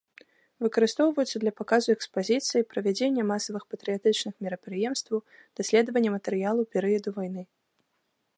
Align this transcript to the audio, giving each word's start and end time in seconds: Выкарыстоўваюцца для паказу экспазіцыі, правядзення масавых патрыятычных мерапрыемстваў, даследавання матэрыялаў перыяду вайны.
Выкарыстоўваюцца 0.67 1.41
для 1.43 1.51
паказу 1.59 1.89
экспазіцыі, 1.97 2.67
правядзення 2.71 3.27
масавых 3.33 3.63
патрыятычных 3.75 4.33
мерапрыемстваў, 4.47 5.19
даследавання 5.61 6.09
матэрыялаў 6.17 6.63
перыяду 6.75 7.09
вайны. 7.21 7.43